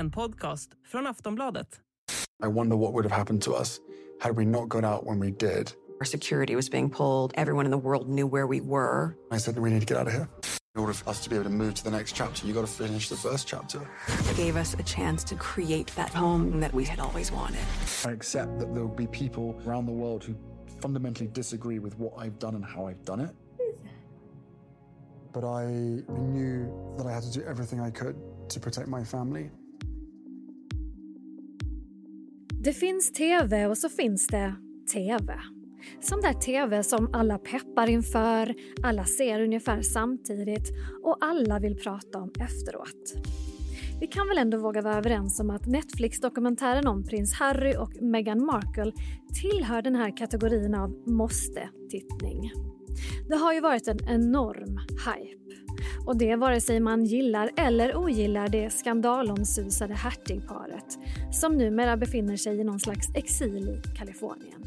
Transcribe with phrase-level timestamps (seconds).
[0.00, 1.80] En podcast från Aftonbladet.
[2.44, 3.80] I wonder what would have happened to us
[4.20, 5.72] had we not got out when we did.
[6.00, 7.32] Our security was being pulled.
[7.34, 9.14] Everyone in the world knew where we were.
[9.30, 10.28] I said, we need to get out of here.
[10.74, 12.66] In order for us to be able to move to the next chapter, you got
[12.66, 13.80] to finish the first chapter.
[14.30, 17.64] It gave us a chance to create that home that we had always wanted.
[18.06, 20.34] I accept that there will be people around the world who
[20.80, 23.34] fundamentally disagree with what I've done and how I've done it.
[25.32, 25.66] But I
[26.34, 28.16] knew that I had to do everything I could
[28.48, 29.50] to protect my family.
[32.62, 34.54] Det finns tv och så finns det
[34.92, 35.34] tv.
[36.00, 40.68] Sån där tv som alla peppar inför, alla ser ungefär samtidigt
[41.02, 43.14] och alla vill prata om efteråt.
[44.00, 48.44] Vi kan väl ändå våga vara överens om att Netflix-dokumentären om prins Harry och Meghan
[48.44, 48.92] Markle
[49.42, 52.52] tillhör den här kategorin av måste-tittning.
[53.28, 55.40] Det har ju varit en enorm hype.
[56.06, 60.98] Och det vare sig man gillar eller ogillar det skandalomsusade hertigparet
[61.32, 64.64] som numera befinner sig i någon slags exil i Kalifornien.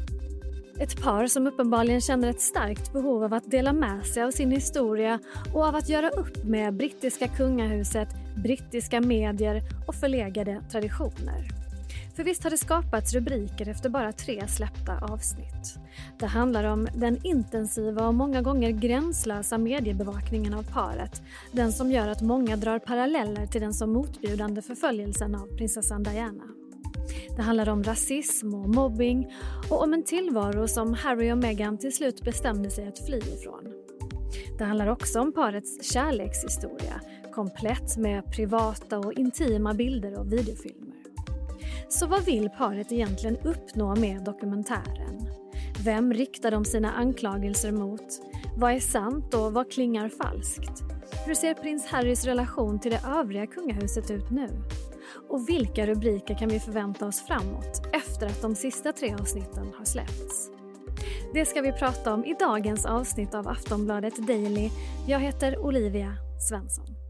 [0.80, 4.50] Ett par som uppenbarligen känner ett starkt behov av att dela med sig av sin
[4.50, 5.20] historia
[5.54, 8.08] och av att göra upp med brittiska kungahuset,
[8.42, 11.63] brittiska medier och förlegade traditioner.
[12.14, 15.78] För visst har det skapats rubriker efter bara tre släppta avsnitt.
[16.18, 21.22] Det handlar om den intensiva och många gånger gränslösa mediebevakningen av paret.
[21.52, 26.44] Den som gör att många drar paralleller till den så motbjudande förföljelsen av prinsessan Diana.
[27.36, 29.34] Det handlar om rasism och mobbing
[29.70, 33.72] och om en tillvaro som Harry och Meghan till slut bestämde sig att fly ifrån.
[34.58, 37.00] Det handlar också om parets kärlekshistoria,
[37.32, 40.93] komplett med privata och intima bilder och videofilmer.
[41.88, 45.28] Så vad vill paret egentligen uppnå med dokumentären?
[45.84, 48.20] Vem riktar de sina anklagelser mot?
[48.56, 50.82] Vad är sant och vad klingar falskt?
[51.26, 54.48] Hur ser prins Harrys relation till det övriga kungahuset ut nu?
[55.28, 59.84] Och vilka rubriker kan vi förvänta oss framåt efter att de sista tre avsnitten har
[59.84, 60.50] släppts?
[61.34, 64.70] Det ska vi prata om i dagens avsnitt av Aftonbladet Daily.
[65.06, 66.16] Jag heter Olivia
[66.48, 67.03] Svensson.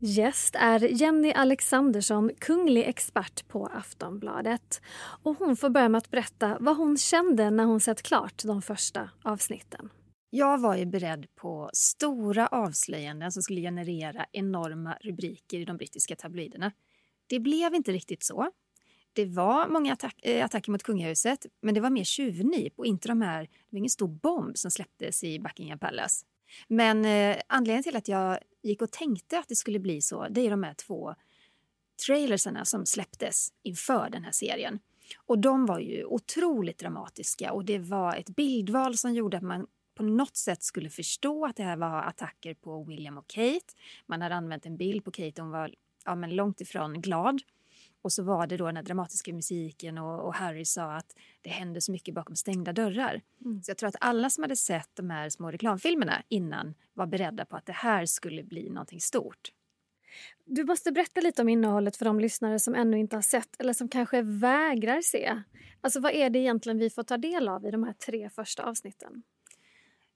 [0.00, 4.80] Gäst är Jenny Alexandersson, kunglig expert på Aftonbladet.
[5.22, 8.62] Och hon får börja med att berätta vad hon kände när hon sett klart de
[8.62, 9.90] första avsnitten.
[10.30, 16.16] Jag var ju beredd på stora avslöjanden som skulle generera enorma rubriker i de brittiska
[16.16, 16.72] tabloiderna.
[17.26, 18.50] Det blev inte riktigt så.
[19.12, 23.08] Det var många attack eh, attacker mot kungahuset, men det var mer tjuvnyp och inte
[23.08, 26.24] de här, det var ingen stor bomb som släpptes i Buckingham Palace.
[26.68, 28.38] Men eh, anledningen till att jag
[28.68, 31.14] gick och tänkte att det skulle bli så, det är de här två
[32.06, 34.78] trailersarna som släpptes inför den här serien.
[35.26, 39.66] Och de var ju otroligt dramatiska och det var ett bildval som gjorde att man
[39.94, 43.74] på något sätt skulle förstå att det här var attacker på William och Kate.
[44.06, 45.74] Man hade använt en bild på Kate hon var
[46.04, 47.42] ja, men långt ifrån glad.
[48.02, 51.50] Och så var det då den här dramatiska musiken och, och, Harry sa att det
[51.50, 53.22] hände så mycket bakom stängda dörrar.
[53.44, 53.62] Mm.
[53.62, 57.44] Så jag tror att alla som hade sett de här små reklamfilmerna innan var beredda
[57.44, 59.52] på att det här skulle bli någonting stort.
[60.44, 63.72] Du måste berätta lite om innehållet för de lyssnare som ännu inte har sett eller
[63.72, 65.42] som kanske vägrar se.
[65.80, 68.62] Alltså vad är det egentligen vi får ta del av i de här tre första
[68.64, 69.22] avsnitten?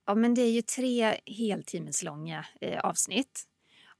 [0.06, 3.48] Ja, men det är ju tre heltimmeslånga eh, avsnitt.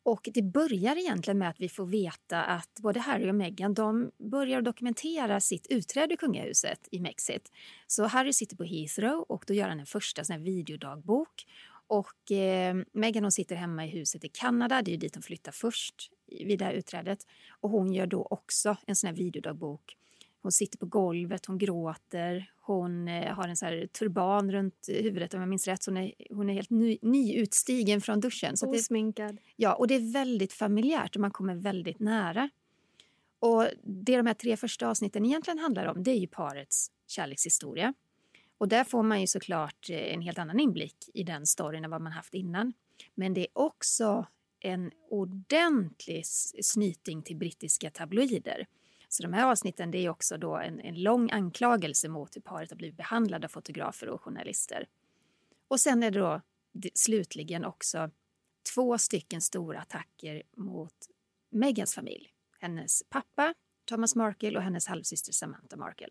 [0.04, 4.10] Och det börjar egentligen med att vi får veta att både Harry och Meghan de
[4.18, 7.52] börjar dokumentera sitt utträde ur kungahuset i Mexit.
[7.86, 11.46] Så Harry sitter på Heathrow och då gör han en första sån här videodagbok.
[11.86, 15.22] Och eh, Meghan hon sitter hemma i huset i Kanada, det är ju dit hon
[15.22, 17.18] flyttar först vid det här utträdet.
[17.60, 19.96] Och hon gör då också en sån här videodagbok
[20.42, 25.40] hon sitter på golvet, hon gråter, hon eh, har en så turban runt huvudet om
[25.40, 25.86] jag minns rätt.
[25.86, 28.56] Hon är, hon är helt ny, nyutstigen från duschen.
[28.56, 29.34] Så Osminkad.
[29.34, 32.50] Det, ja, och det är väldigt familjärt och man kommer väldigt nära.
[33.38, 37.94] Och Det de här tre första avsnitten egentligen handlar om det är ju parets kärlekshistoria.
[38.58, 41.90] Och där får man ju såklart eh, en helt annan inblick i den storyn än
[41.90, 42.72] vad man haft innan.
[43.14, 44.26] Men det är också
[44.60, 46.26] en ordentlig
[46.62, 48.66] snyting till brittiska tabloider.
[49.12, 52.70] Så de här avsnitten det är också då en, en lång anklagelse mot hur paret
[52.70, 54.88] har blivit behandlade av fotografer och journalister.
[55.68, 56.40] Och sen är det då
[56.94, 58.10] slutligen också
[58.74, 60.94] två stycken stora attacker mot
[61.50, 62.32] Megans familj.
[62.60, 63.54] Hennes pappa
[63.84, 66.08] Thomas Markle och hennes halvsyster Samantha Markle.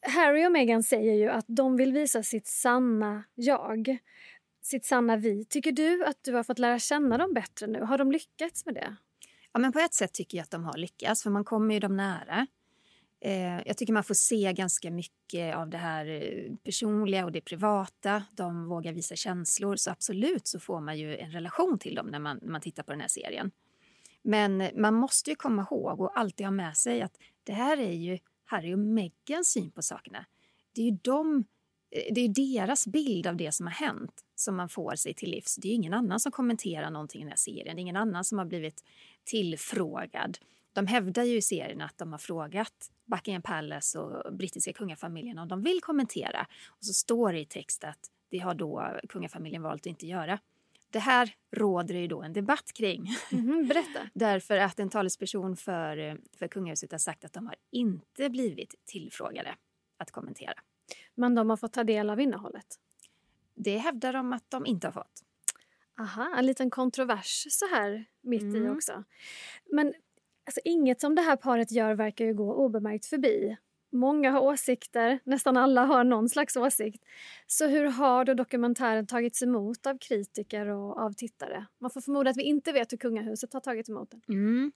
[0.00, 3.98] Harry och Meghan säger ju att de vill visa sitt sanna jag,
[4.62, 5.44] sitt sanna vi.
[5.44, 7.80] Tycker du att du har fått lära känna dem bättre nu?
[7.80, 8.96] Har de lyckats med det?
[9.54, 11.80] Ja, men på ett sätt tycker jag att de har lyckats, för man kommer ju
[11.80, 12.46] dem nära.
[13.20, 17.40] Eh, jag tycker man får se ganska mycket av det här eh, personliga och det
[17.40, 18.22] privata.
[18.32, 22.18] De vågar visa känslor, så absolut så får man ju en relation till dem när
[22.18, 23.50] man, när man tittar på den här serien.
[24.22, 27.76] Men eh, man måste ju komma ihåg och alltid ha med sig att det här
[27.76, 30.26] är ju Harry och Meghans syn på sakerna.
[30.74, 31.44] Det är ju de,
[32.10, 35.56] det är deras bild av det som har hänt som man får sig till livs.
[35.56, 37.76] Det är ingen annan som kommenterar någonting i den här serien.
[37.76, 38.84] Det är ingen annan som har blivit
[39.24, 40.38] tillfrågad.
[40.72, 45.48] De hävdar ju i serien att de har frågat Buckingham Palace och brittiska kungafamiljen om
[45.48, 46.46] de vill kommentera.
[46.66, 50.38] Och så står det i text att det har då kungafamiljen valt att inte göra.
[50.90, 53.08] Det här råder ju då en debatt kring.
[53.32, 54.00] Mm, berätta.
[54.14, 59.54] Därför att en talesperson för, för kungahuset har sagt att de har inte blivit tillfrågade
[59.98, 60.54] att kommentera.
[61.14, 62.66] Men de har fått ta del av innehållet?
[63.54, 65.22] Det hävdar de att de inte har fått.
[66.00, 68.66] Aha, en liten kontrovers så här mitt Mm.
[68.66, 69.04] i också.
[69.64, 69.94] Men
[70.46, 73.56] alltså, inget som det här paret gör verkar ju gå obemärkt förbi.
[73.90, 77.04] Många har åsikter, nästan alla har någon slags åsikt.
[77.46, 81.66] Så hur har då dokumentären tagits emot av kritiker och av tittare?
[81.78, 84.22] Man får förmoda att vi inte vet hur kungahuset har tagit emot den.
[84.28, 84.72] Mm.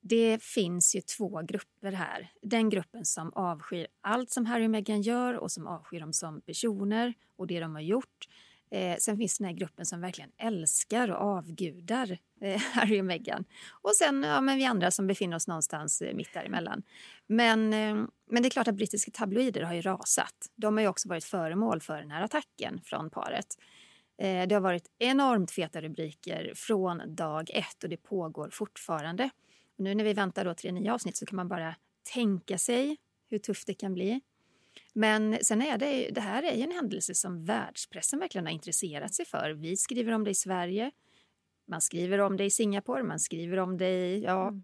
[0.00, 2.30] Det finns ju två grupper här.
[2.42, 6.40] Den gruppen som avskyr allt som Harry och Meghan gör och som avskyr dem som
[6.40, 8.28] personer och det de har gjort.
[8.70, 13.44] Eh, sen finns den här gruppen som verkligen älskar och avgudar eh, Harry och Meghan.
[13.70, 16.82] Och sen ja, men vi andra som befinner oss någonstans eh, mitt däremellan.
[17.26, 20.34] Men, eh, men det är klart att brittiska tabloider har ju rasat.
[20.56, 23.46] De har ju också varit föremål för den här attacken från paret.
[24.18, 29.30] Eh, det har varit enormt feta rubriker från dag ett och det pågår fortfarande.
[29.80, 31.74] Och nu när vi väntar då tre nya avsnitt så kan man bara
[32.14, 32.96] tänka sig
[33.30, 34.20] hur tufft det kan bli.
[34.92, 39.26] Men sen är det, det här är en händelse som världspressen verkligen har intresserat sig
[39.26, 39.50] för.
[39.50, 40.90] Vi skriver om det i Sverige,
[41.68, 44.54] man skriver om det i Singapore, man skriver om det i, ja,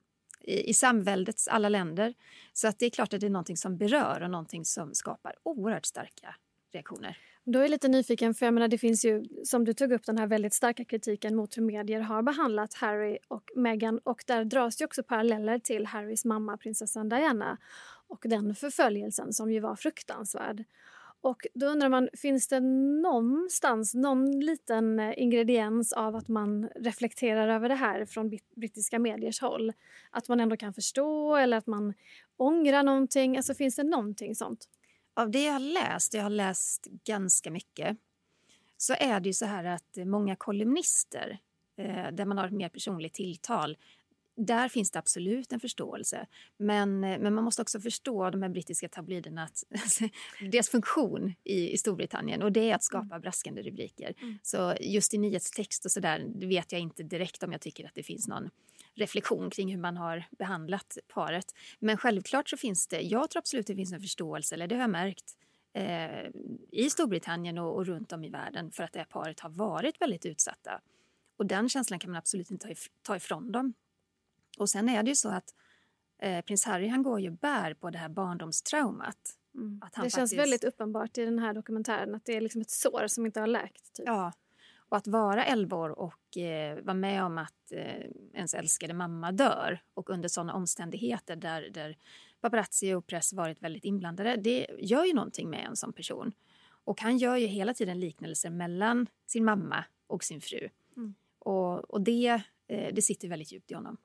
[0.41, 2.15] i, i samväldets alla länder.
[2.53, 5.35] Så att det är klart att det är någonting som berör och någonting som skapar
[5.43, 6.35] oerhört starka
[6.73, 7.19] reaktioner.
[7.49, 10.05] Då är jag lite nyfiken, för jag menar, det finns ju, som du tog upp,
[10.05, 13.99] den här väldigt starka kritiken mot hur medier har behandlat Harry och Meghan.
[13.99, 17.59] Och där dras ju också paralleller till Harrys mamma, prinsessan Diana,
[18.09, 20.65] och den förföljelsen som ju var fruktansvärd.
[21.21, 22.61] Och då undrar man, finns det
[23.03, 29.41] någonstans någon liten eh, ingrediens av att man reflekterar över det här från brittiska mediers
[29.41, 29.73] håll?
[30.11, 31.95] Att man ändå kan förstå eller att man
[32.37, 33.37] ångrar någonting?
[33.37, 34.69] Alltså finns det någonting sånt?
[35.17, 37.97] Av det jag har läst, jag har läst ganska mycket,
[38.77, 41.39] så är det ju så här att många kolumnister
[41.79, 43.77] eh, där man har ett mer personligt tilltal,
[44.37, 46.27] där finns det absolut en förståelse.
[46.57, 49.65] Men, eh, men man måste också förstå de här brittiska tabloiderna, att,
[50.53, 54.15] deras funktion i, i Storbritannien och det är att skapa braskande rubriker.
[54.43, 58.03] Så just i nyhetstext och sådär vet jag inte direkt om jag tycker att det
[58.03, 58.51] finns någon
[58.97, 61.55] reflektion kring hur man har behandlat paret.
[61.79, 64.81] Men självklart så finns det, jag tror absolut det finns en förståelse, eller det har
[64.83, 65.37] jag märkt,
[65.73, 66.27] eh,
[66.73, 70.01] i Storbritannien och, och runt om i världen för att det här paret har varit
[70.01, 70.81] väldigt utsatta.
[71.37, 73.75] Och den känslan kan man absolut inte ta, if- ta ifrån dem.
[74.59, 75.55] Och sen är det ju så att
[76.19, 79.17] eh, prins Harry han går ju bär på det här barndomstraumat.
[79.55, 82.71] Han det känns faktiskt- väldigt uppenbart i den här dokumentären att det är liksom ett
[82.71, 83.93] sår som inte har läkt.
[83.93, 84.07] Typ.
[84.07, 84.33] Ja.
[84.89, 89.33] Och att vara 11 år och eh, vara med om att eh, ens älskade mamma
[89.33, 91.97] dör och under sådana omständigheter där, där
[92.41, 96.33] paparazzi och press varit väldigt inblandade, det gör ju någonting med en som person.
[96.85, 100.69] Och han gör ju hela tiden liknelser mellan sin mamma och sin fru.
[101.39, 103.97] Och, och det, eh, det sitter väldigt djupt i honom.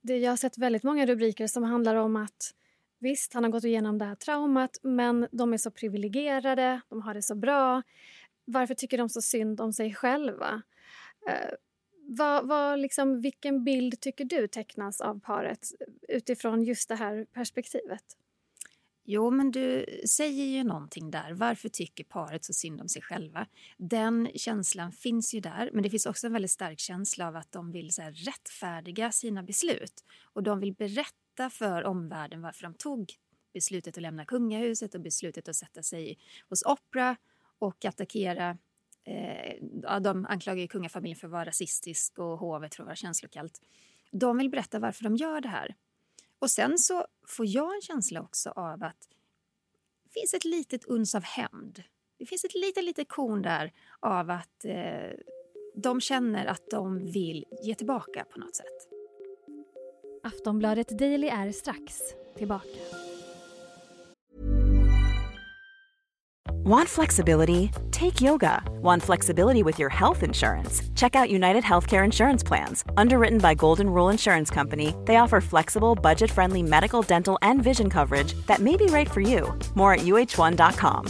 [0.00, 2.54] Det, jag har sett väldigt många rubriker som handlar om att
[2.98, 7.14] visst, han har gått igenom det här traumat men de är så privilegierade, de har
[7.14, 7.82] det så bra.
[8.50, 10.62] Varför tycker de så synd om sig själva?
[11.28, 11.54] Eh,
[12.10, 15.68] vad, vad, liksom, vilken bild tycker du tecknas av paret
[16.08, 18.04] utifrån just det här perspektivet?
[19.04, 21.32] Jo, men du säger ju någonting där.
[21.32, 23.46] Varför tycker paret så synd om sig själva?
[23.76, 27.52] Den känslan finns ju där, men det finns också en väldigt stark känsla av att
[27.52, 30.04] de vill så här, rättfärdiga sina beslut.
[30.22, 33.12] Och de vill berätta för omvärlden varför de tog
[33.52, 37.16] beslutet att lämna kungahuset och beslutet att sätta sig hos Opera
[37.58, 38.58] och attackera
[39.04, 42.96] eh, ja, de anklagar ju kungafamiljen för att vara rasistisk och hovet för att vara
[42.96, 43.60] känslokallt.
[44.10, 45.76] De vill berätta varför de gör det här.
[46.38, 49.08] Och sen så får jag en känsla också av att
[50.04, 51.82] det finns ett litet uns av hämnd.
[52.18, 55.10] Det finns ett litet, litet korn där av att eh,
[55.74, 58.88] de känner att de vill ge tillbaka på något sätt.
[60.22, 62.00] Aftonbladet Daily är strax
[62.36, 63.07] tillbaka.
[66.68, 67.70] Want flexibility?
[67.92, 68.62] Take yoga.
[68.82, 70.82] Want flexibility with your health insurance?
[70.94, 72.84] Check out United Healthcare Insurance Plans.
[72.98, 77.88] Underwritten by Golden Rule Insurance Company, they offer flexible, budget friendly medical, dental, and vision
[77.88, 79.50] coverage that may be right for you.
[79.76, 81.06] More at uh1.com.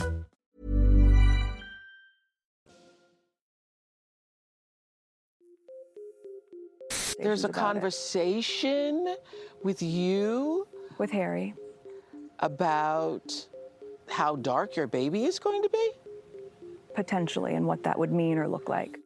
[7.18, 9.16] There's a conversation
[9.64, 11.54] with you with Harry
[12.38, 13.48] about
[14.10, 16.08] how dark your baby is going to be?
[16.98, 18.98] potentially and what that would mean or look like.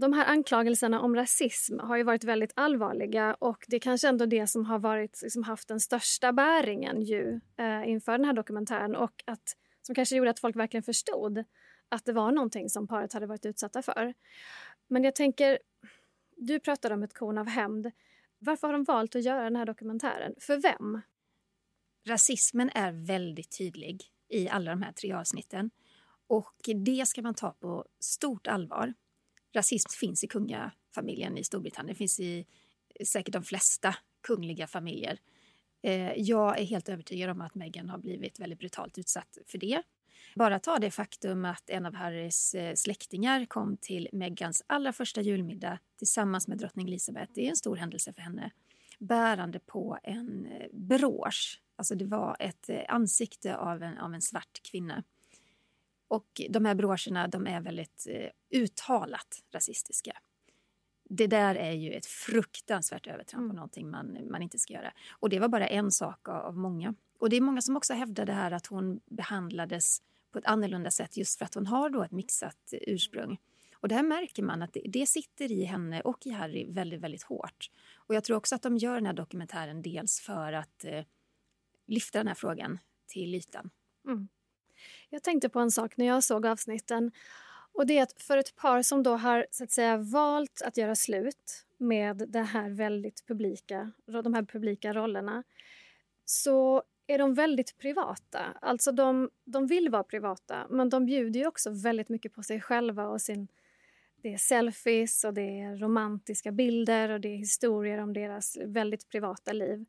[0.00, 4.26] De här anklagelserna om rasism har ju varit väldigt allvarliga och det är kanske ändå
[4.26, 8.96] det som har varit, liksom haft den största bäringen ju, eh, inför den här dokumentären
[8.96, 11.44] och att, som kanske gjorde att folk verkligen förstod
[11.88, 14.14] att det var någonting som paret hade varit utsatta för.
[14.88, 15.58] Men jag tänker,
[16.36, 17.90] du pratade om ett korn av hämnd.
[18.38, 20.34] Varför har de valt att göra den här dokumentären?
[20.40, 21.00] För vem?
[22.06, 25.70] Rasismen är väldigt tydlig i alla de här tre avsnitten.
[26.26, 28.94] Och det ska man ta på stort allvar.
[29.52, 31.94] Rasism finns i kungafamiljen i Storbritannien.
[31.94, 32.46] Det finns i
[33.04, 35.18] säkert de flesta kungliga familjer.
[35.82, 39.82] Eh, jag är helt övertygad om att Meghan har blivit väldigt brutalt utsatt för det.
[40.34, 45.20] Bara ta det faktum att en av Harrys eh, släktingar kom till Meghans allra första
[45.20, 47.32] julmiddag tillsammans med drottning Elizabeth.
[47.34, 48.50] Det är en stor händelse för henne.
[48.98, 51.62] Bärande på en eh, brosch.
[51.76, 55.02] Alltså det var ett ansikte av en, av en svart kvinna.
[56.08, 60.18] Och de här broscherna de är väldigt eh, uttalat rasistiska.
[61.10, 63.50] Det där är ju ett fruktansvärt övertramp mm.
[63.50, 64.92] och någonting man, man inte ska göra.
[65.10, 66.94] Och det var bara en sak av, av många.
[67.18, 70.02] Och det är många som också hävdar det här att hon behandlades
[70.32, 73.38] på ett annorlunda sätt just för att hon har då ett mixat ursprung.
[73.80, 77.22] Och där märker man att det, det, sitter i henne och i Harry väldigt, väldigt
[77.22, 77.70] hårt.
[77.94, 81.04] Och jag tror också att de gör den här dokumentären dels för att eh,
[81.86, 83.70] lyfta den här frågan till ytan.
[84.06, 84.28] Mm.
[85.10, 87.12] Jag tänkte på en sak när jag såg avsnitten.
[87.72, 90.76] Och det är att för ett par som då har så att säga, valt att
[90.76, 95.44] göra slut med det här väldigt publika, de här publika rollerna
[96.24, 98.44] så är de väldigt privata.
[98.60, 102.60] Alltså de, de vill vara privata, men de bjuder ju också väldigt mycket på sig
[102.60, 103.48] själva och sin...
[104.22, 109.08] Det är selfies och det är romantiska bilder och det är historier om deras väldigt
[109.08, 109.84] privata liv.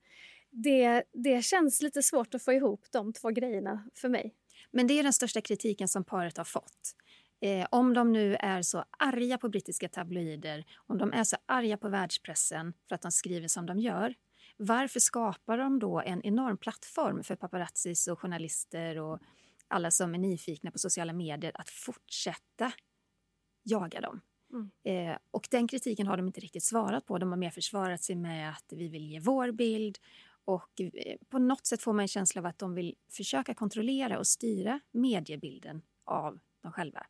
[0.49, 4.35] Det, det känns lite svårt att få ihop de två grejerna för mig.
[4.71, 6.95] Men det är den största kritiken som paret har fått.
[7.41, 11.77] Eh, om de nu är så arga på brittiska tabloider, om de är så arga
[11.77, 14.13] på världspressen för att de skriver som de gör,
[14.57, 19.19] varför skapar de då en enorm plattform för paparazzis och journalister och
[19.67, 22.71] alla som är nyfikna på sociala medier att fortsätta
[23.63, 24.21] jaga dem?
[24.53, 24.69] Mm.
[24.83, 27.17] Eh, och den kritiken har de inte riktigt svarat på.
[27.17, 29.97] De har mer försvarat sig med att vi vill ge vår bild
[30.45, 34.19] och eh, på något sätt får man en känsla av att de vill försöka kontrollera
[34.19, 37.05] och styra mediebilden av dem själva.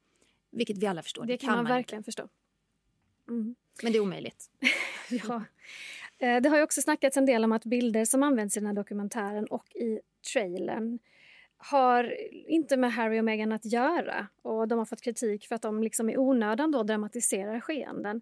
[0.52, 1.26] Vilket vi alla förstår.
[1.26, 2.08] Det, det kan, man, man verkligen inte.
[2.08, 2.30] förstå.
[3.28, 3.56] Mm.
[3.84, 4.50] Men det är omöjligt.
[5.10, 5.44] ja.
[6.18, 8.68] Eh, det har ju också snackats en del om att bilder som används i den
[8.68, 10.00] här dokumentären och i
[10.34, 11.00] trailern
[11.62, 14.28] har inte med Harry och Meghan att göra.
[14.42, 18.22] Och De har fått kritik för att de liksom i onödan då dramatiserar skeenden.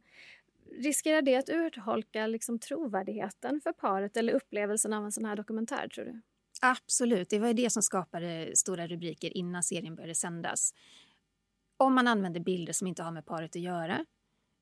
[0.80, 5.88] Riskerar det att urholka liksom trovärdigheten för paret eller upplevelsen av en sån här dokumentär,
[5.88, 6.22] tror du?
[6.62, 7.30] Absolut.
[7.30, 10.74] Det var det som skapade stora rubriker innan serien började sändas.
[11.78, 14.06] Om man använder bilder som inte har med paret att göra,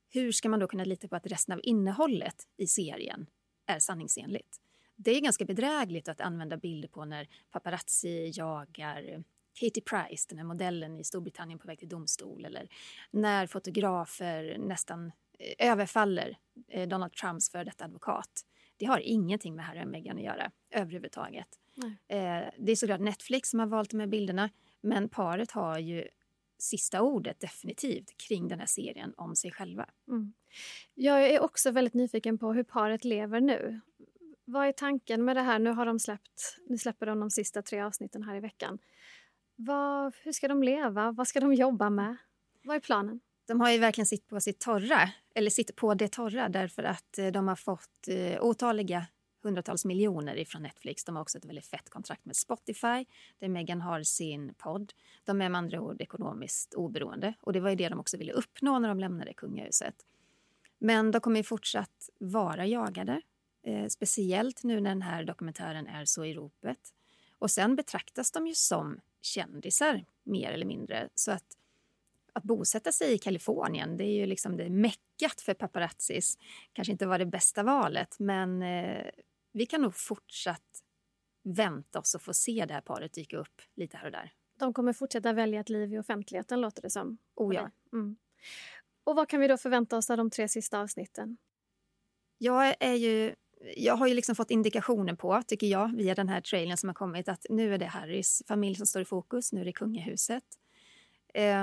[0.09, 3.27] hur ska man då kunna lita på att resten av innehållet i serien
[3.65, 4.61] är sanningsenligt?
[4.95, 9.23] Det är ganska bedrägligt att använda bilder på när paparazzi jagar
[9.59, 12.67] Katie Price, den här modellen i Storbritannien på väg till domstol eller
[13.11, 16.37] när fotografer nästan Eh, överfaller
[16.67, 18.45] eh, Donald Trumps för detta advokat.
[18.77, 21.47] Det har ingenting med Harry och Meghan att göra överhuvudtaget.
[21.73, 21.97] Nej.
[22.07, 24.49] Eh, det är såklart Netflix som har valt de här bilderna
[24.81, 26.07] men paret har ju
[26.57, 29.89] sista ordet definitivt kring den här serien om sig själva.
[30.07, 30.33] Mm.
[30.93, 33.81] Jag är också väldigt nyfiken på hur paret lever nu.
[34.45, 35.59] Vad är tanken med det här?
[35.59, 38.79] Nu har de släppt, nu släpper de de sista tre avsnitten här i veckan.
[39.55, 41.11] Vad, hur ska de leva?
[41.11, 42.17] Vad ska de jobba med?
[42.63, 43.19] Vad är planen?
[43.47, 47.17] de har ju verkligen sitt på sitt torra, eller sitt på det torra därför att
[47.17, 49.05] eh, de har fått eh, otaliga
[49.43, 51.03] hundratals miljoner ifrån Netflix.
[51.03, 53.05] De har också ett väldigt fett kontrakt med Spotify
[53.39, 54.93] där Meghan har sin podd.
[55.23, 58.33] De är med andra ord ekonomiskt oberoende och det var ju det de också ville
[58.33, 59.95] uppnå när de lämnade kungahuset.
[60.79, 63.21] Men de kommer ju fortsatt vara jagade,
[63.65, 66.93] eh, speciellt nu när den här dokumentären är så i ropet.
[67.39, 71.57] Och sen betraktas de ju som kändisar mer eller mindre så att
[72.35, 76.37] att bosätta sig i Kalifornien, det är ju liksom det meckat för paparazzis.
[76.73, 79.05] Kanske inte var det bästa valet, men eh,
[79.51, 80.83] vi kan nog fortsatt
[81.43, 84.33] vänta oss och få se det här paret dyka upp lite här och där.
[84.59, 87.17] De kommer fortsätta välja ett liv i offentligheten, låter det som.
[87.35, 87.71] Oh ja.
[87.93, 88.15] Mm.
[89.03, 91.37] Och vad kan vi då förvänta oss av de tre sista avsnitten?
[92.37, 93.35] Jag är ju
[93.77, 96.93] jag har ju liksom fått indikationer på, tycker jag, via den här trailern som har
[96.93, 100.43] kommit att nu är det Harrys familj som står i fokus, nu är det kungahuset.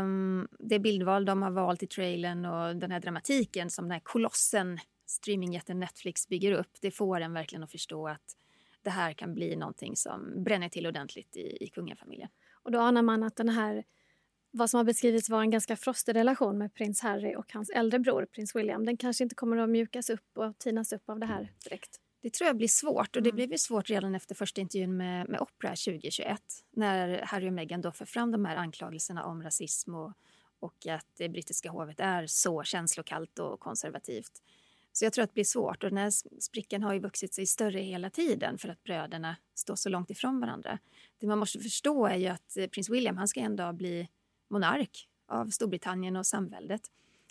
[0.00, 4.00] Um, det bildval de har valt i trailern och den här dramatiken som den här
[4.00, 8.36] kolossen streamingjätten Netflix bygger upp, det får en verkligen att förstå att
[8.82, 12.28] det här kan bli någonting som bränner till ordentligt i, i kungafamiljen.
[12.52, 13.84] Och då anar man att den här,
[14.52, 17.98] vad som har beskrivits vara en ganska frostig relation med prins Harry och hans äldre
[17.98, 21.26] bror, prins William, den kanske inte kommer att mjukas upp och tinas upp av det
[21.26, 21.96] här direkt.
[22.22, 25.28] Det tror jag blir svårt och det blev ju svårt redan efter första intervjun med,
[25.28, 26.40] med Oprah 2021
[26.70, 30.12] när Harry och Meghan då för fram de här anklagelserna om rasism och,
[30.60, 34.42] och att det brittiska hovet är så känslokallt och konservativt.
[34.92, 37.46] Så jag tror att det blir svårt och den här sprickan har ju vuxit sig
[37.46, 40.78] större hela tiden för att bröderna står så långt ifrån varandra.
[41.18, 44.08] Det man måste förstå är ju att eh, prins William han ska en dag bli
[44.52, 46.82] monark av Storbritannien och samväldet.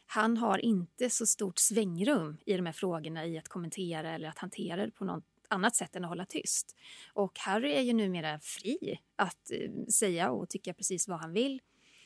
[0.06, 4.40] Han har inte så stort svängrum i de här frågorna i att kommentera eller att
[4.40, 6.75] hantera det på något annat sätt än att hålla tyst.
[7.13, 11.62] Och Harry är ju numera fri att eh, säga och tycka precis vad han vill.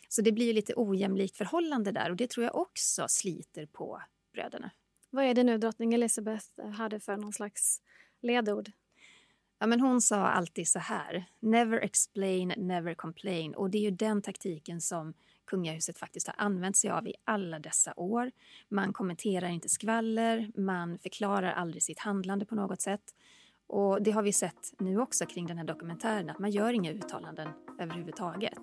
[0.10, 4.02] Så det blir ju lite ojämlikt förhållande där och det tror jag också sliter på
[4.34, 4.72] bröderna.
[5.10, 7.82] Vad är det nu drottning Elizabeth hade för någon slags
[8.22, 8.72] ledord?
[9.60, 13.56] Ja, men hon sa alltid så här, never explain, never complain.
[13.56, 15.14] Och det är ju den taktiken som
[15.46, 18.32] kungahuset faktiskt har använt sig av i alla dessa år.
[18.70, 23.02] Man kommenterar inte skvaller, man förklarar aldrig sitt handlande på något sätt.
[23.68, 26.92] Och det har vi sett nu också kring den här dokumentären, att man gör inga
[26.92, 28.60] uttalanden överhuvudtaget.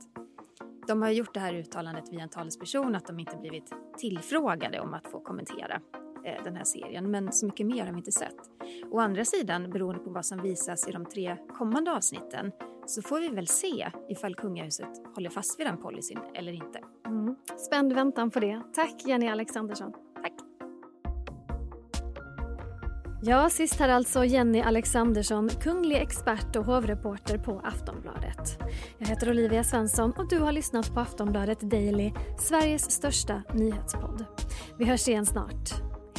[0.88, 4.94] De har gjort det här uttalandet via en talesperson att de inte blivit tillfrågade om
[4.94, 5.80] att få kommentera
[6.24, 8.36] Eh, den här serien, men så mycket mer har vi inte sett.
[8.90, 12.52] Å andra sidan, beroende på vad som visas i de tre kommande avsnitten,
[12.86, 16.80] så får vi väl se ifall kungahuset håller fast vid den policyn eller inte.
[17.06, 17.36] Mm.
[17.56, 18.62] Spänd väntan på det.
[18.74, 19.92] Tack Jenny Alexandersson.
[20.22, 20.32] Tack.
[23.22, 28.58] Ja, sist här alltså Jenny Alexandersson, kunglig expert och hovreporter på Aftonbladet.
[28.98, 34.24] Jag heter Olivia Svensson och du har lyssnat på Aftonbladet Daily, Sveriges största nyhetspodd.
[34.78, 35.91] Vi hörs igen snart.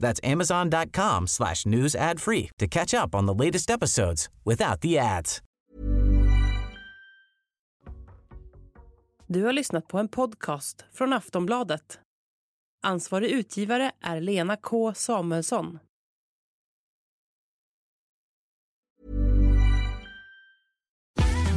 [0.00, 4.98] That's amazon.com slash news ad free to catch up on the latest episodes without the
[4.98, 5.42] ads.
[9.26, 12.00] Du har lyssnat på en podcast från Aftonbladet.
[12.82, 15.78] Ansvarig utgivare är Lena K Samuelsson.